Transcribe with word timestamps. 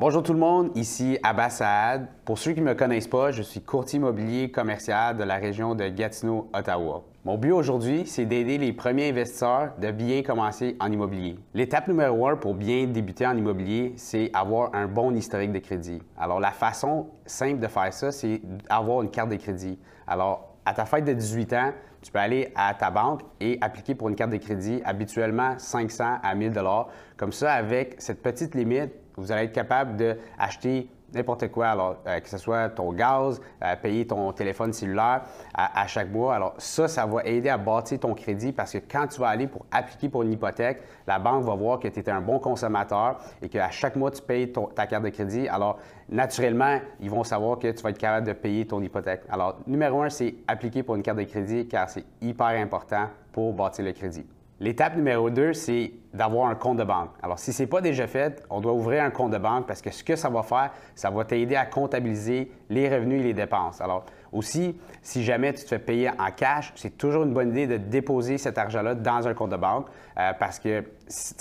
Bonjour 0.00 0.22
tout 0.22 0.32
le 0.32 0.38
monde, 0.38 0.70
ici 0.76 1.18
Abbas 1.24 1.50
Saad. 1.50 2.06
Pour 2.24 2.38
ceux 2.38 2.52
qui 2.52 2.60
ne 2.60 2.66
me 2.66 2.74
connaissent 2.74 3.08
pas, 3.08 3.32
je 3.32 3.42
suis 3.42 3.60
courtier 3.60 3.96
immobilier 3.96 4.48
commercial 4.48 5.16
de 5.16 5.24
la 5.24 5.38
région 5.38 5.74
de 5.74 5.88
Gatineau, 5.88 6.48
Ottawa. 6.54 7.02
Mon 7.24 7.36
but 7.36 7.50
aujourd'hui, 7.50 8.06
c'est 8.06 8.24
d'aider 8.24 8.58
les 8.58 8.72
premiers 8.72 9.10
investisseurs 9.10 9.72
de 9.76 9.90
bien 9.90 10.22
commencer 10.22 10.76
en 10.78 10.92
immobilier. 10.92 11.36
L'étape 11.52 11.88
numéro 11.88 12.28
un 12.28 12.36
pour 12.36 12.54
bien 12.54 12.86
débuter 12.86 13.26
en 13.26 13.36
immobilier, 13.36 13.94
c'est 13.96 14.30
avoir 14.34 14.72
un 14.72 14.86
bon 14.86 15.16
historique 15.16 15.50
de 15.50 15.58
crédit. 15.58 16.00
Alors 16.16 16.38
la 16.38 16.52
façon 16.52 17.08
simple 17.26 17.58
de 17.58 17.66
faire 17.66 17.92
ça, 17.92 18.12
c'est 18.12 18.40
avoir 18.68 19.02
une 19.02 19.10
carte 19.10 19.30
de 19.30 19.36
crédit. 19.36 19.80
Alors 20.06 20.54
à 20.64 20.74
ta 20.74 20.84
fête 20.84 21.06
de 21.06 21.12
18 21.12 21.52
ans, 21.54 21.72
tu 22.02 22.12
peux 22.12 22.20
aller 22.20 22.52
à 22.54 22.72
ta 22.72 22.92
banque 22.92 23.22
et 23.40 23.58
appliquer 23.60 23.96
pour 23.96 24.08
une 24.08 24.14
carte 24.14 24.30
de 24.30 24.36
crédit 24.36 24.80
habituellement 24.84 25.54
500 25.58 26.18
à 26.22 26.34
1000 26.36 26.52
dollars. 26.52 26.86
Comme 27.16 27.32
ça, 27.32 27.52
avec 27.52 27.96
cette 27.98 28.22
petite 28.22 28.54
limite, 28.54 28.92
vous 29.18 29.32
allez 29.32 29.44
être 29.44 29.52
capable 29.52 29.96
d'acheter 29.96 30.88
n'importe 31.12 31.48
quoi, 31.48 31.68
alors 31.68 31.96
euh, 32.06 32.20
que 32.20 32.28
ce 32.28 32.38
soit 32.38 32.68
ton 32.70 32.92
gaz, 32.92 33.40
euh, 33.62 33.76
payer 33.76 34.06
ton 34.06 34.32
téléphone 34.32 34.72
cellulaire 34.72 35.22
à, 35.54 35.86
chaque 35.86 36.10
mois. 36.10 36.34
Alors 36.34 36.54
ça, 36.58 36.88
ça 36.88 37.06
va 37.06 37.24
aider 37.24 37.48
à 37.48 37.56
bâtir 37.56 38.00
ton 38.00 38.14
crédit 38.14 38.52
parce 38.52 38.72
que 38.72 38.78
quand 38.78 39.06
tu 39.06 39.20
vas 39.20 39.28
aller 39.28 39.46
pour 39.46 39.64
appliquer 39.70 40.08
pour 40.08 40.22
une 40.22 40.32
hypothèque, 40.32 40.82
la 41.06 41.18
banque 41.18 41.44
va 41.44 41.54
voir 41.54 41.78
que 41.78 41.88
tu 41.88 42.00
es 42.00 42.10
un 42.10 42.20
bon 42.20 42.38
consommateur 42.38 43.18
et 43.42 43.48
qu'à 43.48 43.70
chaque 43.70 43.96
mois, 43.96 44.10
tu 44.10 44.22
payes 44.22 44.52
ta 44.74 44.86
carte 44.86 45.04
de 45.04 45.10
crédit. 45.10 45.48
Alors 45.48 45.78
naturellement, 46.08 46.78
ils 47.00 47.10
vont 47.10 47.24
savoir 47.24 47.58
que 47.58 47.70
tu 47.70 47.82
vas 47.82 47.90
être 47.90 47.98
capable 47.98 48.26
de 48.26 48.32
payer 48.32 48.66
ton 48.66 48.82
hypothèque. 48.82 49.22
Alors 49.30 49.56
numéro 49.66 50.02
un, 50.02 50.10
c'est 50.10 50.34
appliquer 50.46 50.82
pour 50.82 50.94
une 50.96 51.02
carte 51.02 51.18
de 51.18 51.24
crédit 51.24 51.66
car 51.66 51.88
c'est 51.88 52.04
hyper 52.20 52.48
important 52.48 53.08
pour 53.32 53.52
bâtir 53.54 53.84
le 53.84 53.92
crédit. 53.92 54.26
L'étape 54.60 54.96
numéro 54.96 55.30
2, 55.30 55.52
c'est 55.52 55.92
d'avoir 56.12 56.48
un 56.48 56.56
compte 56.56 56.78
de 56.78 56.84
banque. 56.84 57.10
Alors, 57.22 57.38
si 57.38 57.52
ce 57.52 57.62
n'est 57.62 57.68
pas 57.68 57.80
déjà 57.80 58.08
fait, 58.08 58.42
on 58.50 58.60
doit 58.60 58.72
ouvrir 58.72 59.04
un 59.04 59.10
compte 59.10 59.30
de 59.30 59.38
banque 59.38 59.68
parce 59.68 59.80
que 59.80 59.92
ce 59.92 60.02
que 60.02 60.16
ça 60.16 60.28
va 60.30 60.42
faire, 60.42 60.72
ça 60.96 61.10
va 61.10 61.24
t'aider 61.24 61.54
à 61.54 61.64
comptabiliser 61.64 62.50
les 62.68 62.88
revenus 62.88 63.20
et 63.20 63.22
les 63.22 63.34
dépenses. 63.34 63.80
Alors, 63.80 64.04
aussi, 64.32 64.76
si 65.00 65.22
jamais 65.22 65.52
tu 65.52 65.62
te 65.62 65.68
fais 65.68 65.78
payer 65.78 66.10
en 66.10 66.32
cash, 66.34 66.72
c'est 66.74 66.98
toujours 66.98 67.22
une 67.22 67.32
bonne 67.32 67.50
idée 67.50 67.68
de 67.68 67.76
déposer 67.76 68.36
cet 68.36 68.58
argent-là 68.58 68.96
dans 68.96 69.28
un 69.28 69.34
compte 69.34 69.50
de 69.50 69.56
banque 69.56 69.86
euh, 70.18 70.32
parce 70.36 70.58
que 70.58 70.82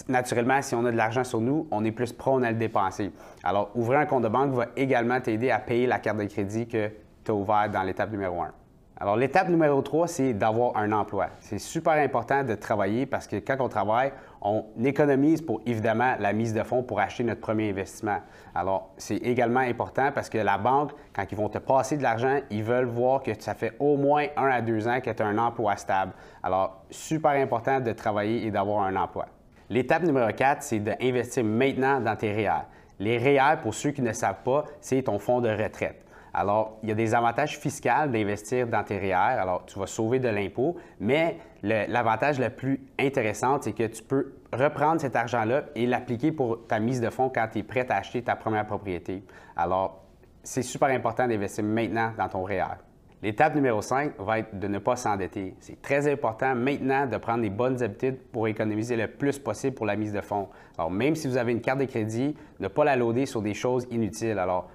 naturellement, 0.08 0.62
si 0.62 0.76
on 0.76 0.86
a 0.86 0.92
de 0.92 0.98
l'argent 0.98 1.24
sur 1.24 1.42
nous, 1.42 1.68
on 1.72 1.84
est 1.86 1.92
plus 1.92 2.14
prône 2.14 2.46
à 2.46 2.52
le 2.52 2.58
dépenser. 2.58 3.12
Alors, 3.44 3.72
ouvrir 3.74 4.00
un 4.00 4.06
compte 4.06 4.24
de 4.24 4.30
banque 4.30 4.54
va 4.54 4.68
également 4.76 5.20
t'aider 5.20 5.50
à 5.50 5.58
payer 5.58 5.88
la 5.88 5.98
carte 5.98 6.18
de 6.20 6.26
crédit 6.26 6.68
que 6.68 6.92
tu 7.26 7.31
as 7.31 7.34
ouverte 7.34 7.72
dans 7.72 7.81
l'étape 7.81 8.12
numéro 8.12 8.42
1. 8.44 8.52
Alors, 9.00 9.16
l'étape 9.16 9.50
numéro 9.50 9.80
3, 9.80 10.08
c'est 10.08 10.34
d'avoir 10.34 10.76
un 10.76 10.92
emploi. 10.92 11.28
C'est 11.40 11.59
super 11.59 11.94
important 11.94 12.44
de 12.44 12.56
travailler 12.56 13.06
parce 13.06 13.28
que 13.28 13.36
quand 13.36 13.58
on 13.59 13.70
travaille, 13.70 14.12
on 14.42 14.66
économise 14.84 15.40
pour 15.44 15.62
évidemment 15.67 16.16
la 16.20 16.34
mise 16.34 16.52
de 16.52 16.64
fonds 16.64 16.81
pour 16.81 17.00
acheter 17.00 17.23
notre 17.23 17.42
premier 17.42 17.70
investissement. 17.70 18.18
Alors, 18.56 18.90
c'est 18.98 19.18
également 19.18 19.59
important 19.59 20.12
parce 20.12 20.30
que 20.30 20.40
la 20.40 20.58
banque, 20.58 20.94
quand 21.14 21.25
ils 21.31 21.38
vont 21.38 21.48
te 21.48 21.59
passer 21.59 21.98
de 21.98 22.02
l'argent, 22.02 22.40
ils 22.50 22.64
veulent 22.64 22.86
voir 22.86 23.22
que 23.22 23.31
ça 23.38 23.53
fait 23.53 23.73
au 23.80 23.98
moins 23.98 24.25
un 24.36 24.48
à 24.48 24.62
deux 24.62 24.88
ans 24.88 25.00
que 25.00 25.12
tu 25.12 25.22
as 25.22 25.28
un 25.28 25.38
emploi 25.38 25.75
stable. 25.78 26.14
Alors, 26.42 26.81
super 26.90 27.31
important 27.31 27.80
de 27.80 27.92
travailler 27.92 28.48
et 28.48 28.52
d'avoir 28.52 28.81
un 28.81 28.95
emploi. 28.95 29.28
L'étape 29.70 30.03
numéro 30.03 30.31
4, 30.31 30.64
c'est 30.64 30.80
d'investir 30.80 31.44
maintenant 31.44 32.02
dans 32.02 32.16
tes 32.16 32.34
REER. 32.34 32.64
Les 33.00 33.20
REER, 33.20 33.58
pour 33.62 33.75
ceux 33.75 33.92
qui 33.92 34.02
ne 34.02 34.12
savent 34.12 34.42
pas, 34.44 34.66
c'est 34.81 35.03
ton 35.03 35.20
fonds 35.20 35.40
de 35.40 35.50
retraite. 35.50 36.03
Alors, 36.40 36.78
il 36.84 36.90
y 36.90 36.92
a 36.92 36.96
des 36.96 37.16
avantages 37.16 37.58
fiscaux 37.58 38.06
d'investir 38.08 38.68
dans 38.68 38.84
tes 38.84 39.00
REER. 39.00 39.40
Alors, 39.40 39.66
tu 39.66 39.80
vas 39.80 39.88
sauver 39.88 40.20
de 40.20 40.28
l'impôt, 40.28 40.76
mais 41.00 41.38
l'avantage 41.64 42.40
le, 42.40 42.52
plus 42.52 42.80
intéressant, 43.00 43.60
c'est 43.60 43.74
que 43.74 43.88
tu 43.88 44.04
peux 44.04 44.34
reprendre 44.54 45.02
cet 45.02 45.16
argent-là 45.16 45.64
et 45.74 45.88
l'appliquer 45.88 46.32
pour 46.32 46.68
ta 46.68 46.80
mise 46.80 47.02
de 47.02 47.10
fonds 47.10 47.32
quand 47.34 47.48
tu 47.52 47.58
es 47.58 47.64
prêt 47.64 47.88
à 47.90 47.96
acheter 47.96 48.22
ta 48.22 48.36
première 48.36 48.68
propriété. 48.68 49.24
Alors, 49.56 50.04
c'est 50.44 50.62
super 50.62 50.90
important 50.90 51.28
d'investir 51.28 51.64
maintenant 51.64 52.12
dans 52.16 52.30
ton 52.30 52.44
REER. 52.44 52.78
L'étape 53.24 53.56
numéro 53.56 53.82
5 53.82 54.14
va 54.20 54.38
être 54.38 54.60
de 54.60 54.68
ne 54.68 54.78
pas 54.78 54.96
s'endetter. 54.96 55.56
C'est 55.60 55.82
très 55.82 56.08
important 56.08 56.53
maintenant 56.53 57.08
de 57.08 57.18
prendre 57.18 57.42
les 57.42 57.50
bonnes 57.50 57.81
habitudes 57.81 58.20
pour 58.31 58.47
économiser 58.47 58.96
le 58.96 59.08
plus 59.08 59.40
possible 59.40 59.76
pour 59.76 59.88
la 59.88 59.96
mise 59.96 60.14
de 60.14 60.22
fonds. 60.22 60.50
Alors, 60.78 60.92
même 60.92 61.16
si 61.16 61.28
vous 61.28 61.38
avez 61.38 61.52
une 61.52 61.62
carte 61.62 61.80
de 61.80 61.86
crédit, 61.86 62.36
ne 62.59 62.68
pas 62.68 62.86
la 62.86 62.96
loader 62.96 63.26
sur 63.26 63.42
des 63.42 63.56
choses 63.56 63.88
inutiles. 63.90 64.38
Alors, 64.38 64.70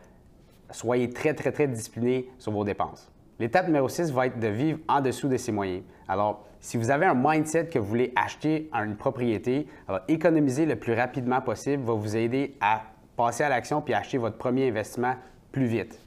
soyez 0.72 1.10
très, 1.10 1.34
très, 1.34 1.52
très 1.52 1.68
discipliné 1.68 2.28
sur 2.38 2.52
vos 2.52 2.64
dépenses. 2.64 3.10
L'étape 3.38 3.66
numéro 3.66 3.88
6 3.88 4.12
va 4.12 4.26
être 4.26 4.38
de 4.38 4.48
vivre 4.48 4.78
en 4.88 5.00
dessous 5.00 5.28
de 5.28 5.36
ses 5.36 5.52
moyens. 5.52 5.82
Alors, 6.08 6.44
si 6.60 6.76
vous 6.76 6.90
avez 6.90 7.06
un 7.06 7.14
mindset 7.14 7.66
que 7.66 7.78
vous 7.78 7.86
voulez 7.86 8.12
acheter 8.14 8.70
une 8.72 8.96
propriété, 8.96 9.66
alors 9.88 10.02
économiser 10.06 10.64
le 10.64 10.76
plus 10.76 10.94
rapidement 10.94 11.40
possible 11.40 11.82
va 11.82 11.94
vous 11.94 12.16
aider 12.16 12.56
à 12.60 12.82
passer 13.16 13.42
à 13.42 13.48
l'action 13.48 13.80
puis 13.80 13.94
acheter 13.94 14.18
votre 14.18 14.36
premier 14.36 14.68
investissement 14.68 15.14
plus 15.50 15.66
vite. 15.66 15.98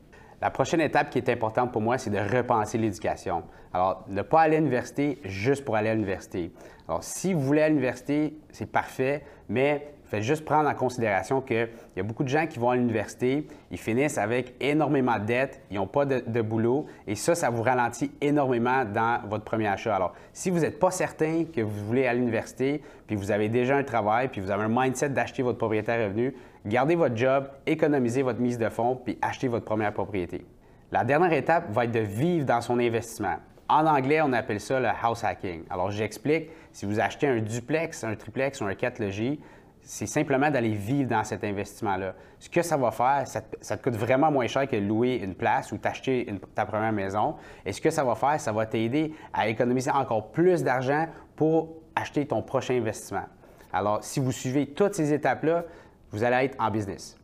La 0.41 0.49
prochaine 0.49 0.81
étape 0.81 1.09
qui 1.09 1.17
est 1.17 1.29
importante 1.29 1.71
pour 1.71 1.81
moi, 1.81 1.97
c'est 1.97 2.09
de 2.09 2.19
repenser 2.19 2.77
l'éducation. 2.77 3.43
Alors, 3.73 4.05
ne 4.07 4.21
pas 4.21 4.41
aller 4.41 4.57
à 4.57 4.59
l'université 4.59 5.19
juste 5.23 5.65
pour 5.65 5.75
aller 5.75 5.89
à 5.89 5.93
l'université. 5.93 6.51
Alors, 6.87 7.03
si 7.03 7.33
vous 7.33 7.41
voulez 7.41 7.61
à 7.61 7.67
l'université, 7.67 8.37
c'est 8.51 8.71
parfait, 8.71 9.23
mais 9.49 9.94
Faites 10.05 10.21
juste 10.21 10.45
prendre 10.45 10.69
en 10.69 10.73
considération 10.75 11.41
qu'il 11.41 11.67
y 11.95 11.99
a 11.99 12.03
beaucoup 12.03 12.23
de 12.23 12.29
gens 12.29 12.45
qui 12.45 12.59
vont 12.59 12.69
à 12.69 12.75
l'université, 12.75 13.47
ils 13.71 13.77
finissent 13.77 14.17
avec 14.17 14.53
énormément 14.59 15.17
de 15.17 15.25
dettes, 15.25 15.61
ils 15.71 15.77
n'ont 15.77 15.87
pas 15.87 16.05
de, 16.05 16.41
boulot 16.41 16.85
et 17.07 17.15
ça, 17.15 17.33
ça 17.33 17.49
vous 17.49 17.63
ralentit 17.63 18.11
énormément 18.21 18.85
dans 18.85 19.21
votre 19.27 19.43
premier 19.43 19.67
achat. 19.67 19.95
Alors, 19.95 20.13
si 20.31 20.51
vous 20.51 20.59
n'êtes 20.59 20.79
pas 20.79 20.91
certain 20.91 21.45
que 21.45 21.61
vous 21.61 21.85
voulez 21.85 22.05
à 22.05 22.13
l'université, 22.13 22.83
puis 23.07 23.15
vous 23.15 23.31
avez 23.31 23.49
déjà 23.49 23.75
un 23.75 23.83
travail, 23.83 24.27
puis 24.27 24.41
vous 24.41 24.51
avez 24.51 24.63
un 24.63 24.69
mindset 24.69 25.09
d'acheter 25.09 25.41
votre 25.41 25.57
propriété 25.57 25.91
revenu, 25.91 26.35
gardez 26.65 26.95
votre 26.95 27.17
job, 27.17 27.47
économisez 27.65 28.21
votre 28.21 28.39
mise 28.39 28.59
de 28.59 28.69
fonds, 28.69 28.95
puis 28.95 29.17
achetez 29.21 29.47
votre 29.47 29.65
première 29.65 29.93
propriété. 29.93 30.45
La 30.91 31.03
dernière 31.03 31.33
étape 31.33 31.71
va 31.71 31.85
être 31.85 31.91
de 31.91 31.99
vivre 31.99 32.45
dans 32.45 32.61
son 32.61 32.79
investissement. 32.79 33.37
En 33.67 33.87
anglais, 33.87 34.21
on 34.21 34.31
appelle 34.33 34.59
ça 34.59 34.79
le 34.79 34.89
house 35.01 35.23
hacking. 35.23 35.63
Alors, 35.71 35.89
j'explique, 35.89 36.49
si 36.71 36.85
vous 36.85 36.99
achetez 36.99 37.27
un 37.27 37.39
duplex, 37.39 38.03
un 38.03 38.15
triplex 38.15 38.61
ou 38.61 38.65
un 38.65 38.75
4 38.75 38.99
logis, 38.99 39.39
c'est 39.85 40.07
simplement 40.07 40.49
d'aller 40.49 40.73
vivre 40.73 41.07
dans 41.07 41.23
cet 41.23 41.43
investissement-là. 41.43 42.15
Ce 42.39 42.49
que 42.49 42.63
ça 42.63 42.75
va 42.75 42.89
faire, 42.89 43.23
ça 43.27 43.41
te, 43.41 43.83
coûte 43.83 43.95
vraiment 43.95 44.31
moins 44.31 44.47
cher 44.47 44.67
que 44.67 44.75
louer 44.75 45.21
une 45.23 45.35
place 45.35 45.71
ou 45.71 45.77
t'acheter 45.77 46.27
ta 46.55 46.65
première 46.65 46.91
maison. 46.91 47.35
Et 47.63 47.71
ce 47.71 47.79
que 47.79 47.91
ça 47.91 48.03
va 48.03 48.15
faire, 48.15 48.39
ça 48.39 48.51
va 48.51 48.65
t'aider 48.65 49.13
à 49.31 49.47
économiser 49.47 49.91
encore 49.91 50.31
plus 50.31 50.63
d'argent 50.63 51.07
pour 51.35 51.69
acheter 51.95 52.25
ton 52.25 52.41
prochain 52.41 52.75
investissement. 52.75 53.25
Alors, 53.71 54.03
si 54.03 54.19
vous 54.19 54.31
suivez 54.31 54.65
toutes 54.65 54.95
ces 54.95 55.13
étapes-là, 55.13 55.63
vous 56.11 56.23
allez 56.23 56.47
être 56.47 56.55
en 56.59 56.71
business. 56.71 57.15